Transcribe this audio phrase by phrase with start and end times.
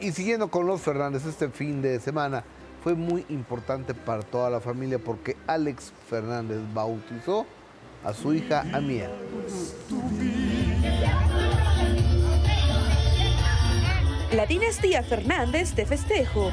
[0.00, 2.42] Y siguiendo con los Fernández, este fin de semana
[2.82, 7.44] fue muy importante para toda la familia porque Alex Fernández bautizó
[8.02, 9.10] a su hija Amía.
[14.32, 16.50] La dinastía Fernández de festejo.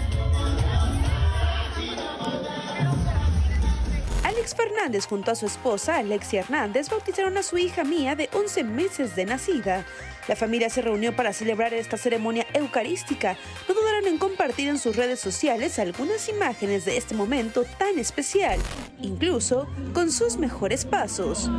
[4.47, 8.63] Alex Fernández junto a su esposa Alexia Hernández bautizaron a su hija Mía de 11
[8.63, 9.83] meses de nacida.
[10.29, 13.35] La familia se reunió para celebrar esta ceremonia eucarística.
[13.67, 18.57] No dudaron en compartir en sus redes sociales algunas imágenes de este momento tan especial,
[19.01, 21.49] incluso con sus mejores pasos.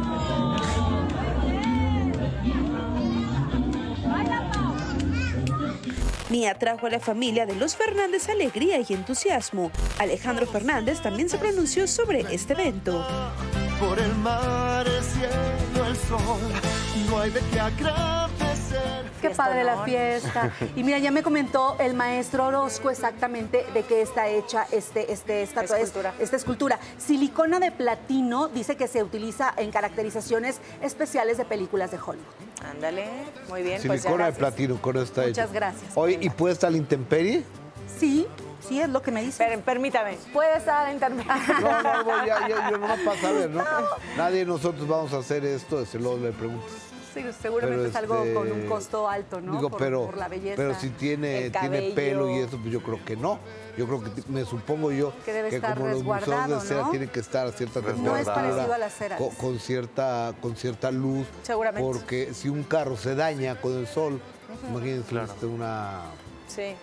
[6.31, 9.71] Mía trajo a la familia de los Fernández alegría y entusiasmo.
[9.99, 13.03] Alejandro Fernández también se pronunció sobre este evento.
[13.81, 16.41] Por el mar, el cielo, el sol,
[17.09, 19.11] no hay de qué agradecer.
[19.21, 20.53] Qué padre la fiesta.
[20.77, 25.43] Y mira, ya me comentó el maestro Orozco exactamente de qué está hecha este, este,
[25.43, 26.15] esta Escultura.
[26.19, 26.79] esta escultura.
[26.99, 32.27] Silicona de platino dice que se utiliza en caracterizaciones especiales de películas de Hollywood.
[32.71, 33.09] Ándale,
[33.49, 33.81] muy bien.
[33.85, 35.93] pues Silicona de platino, con esta Muchas gracias.
[35.95, 37.43] Oye, ¿y puede estar la intemperie?
[37.99, 38.27] Sí,
[38.67, 39.45] sí es lo que me dice.
[39.47, 41.27] Per- permítame, puede estar en internet.
[41.61, 43.65] No, no, voy, ya, ya, yo nomás para saber, ¿no?
[44.17, 46.71] Nadie de nosotros vamos a hacer esto, se lo le preguntas.
[47.15, 49.53] Sí, seguramente Pero, es algo este, con un costo alto, ¿no?
[49.57, 50.57] Digo, por, pero, por la belleza.
[50.57, 53.39] pero si tiene, tiene pelo y eso, pues yo creo que no.
[53.79, 56.83] Yo creo que me supongo yo Que debe estar como los museos de resguardado, cera
[56.83, 56.91] ¿no?
[56.91, 58.35] tienen que estar a cierta No es temperatura.
[58.35, 59.19] parecido a las ceras.
[59.21, 61.27] Con, con cierta, con cierta luz.
[61.45, 61.89] Seguramente.
[61.91, 64.21] Porque si un carro se daña con el sol,
[64.69, 66.03] imagínense este, una...
[66.47, 66.75] Sí.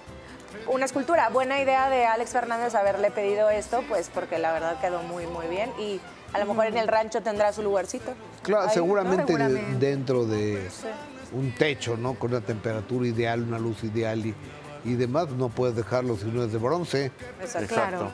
[0.67, 1.29] Una escultura.
[1.29, 5.47] Buena idea de Alex Fernández haberle pedido esto, pues porque la verdad quedó muy, muy
[5.47, 5.71] bien.
[5.79, 5.99] Y
[6.33, 8.13] a lo mejor en el rancho tendrá su lugarcito.
[8.41, 8.73] Claro, Ahí, ¿no?
[8.73, 9.33] seguramente,
[9.79, 10.69] dentro de
[11.31, 12.13] un techo, ¿no?
[12.15, 14.35] Con una temperatura ideal, una luz ideal y,
[14.83, 17.11] y demás, no puedes dejarlo si no es de bronce.
[17.41, 17.73] Exacto.
[17.73, 18.11] Claro.